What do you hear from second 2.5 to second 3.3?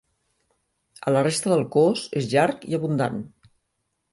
i abundant.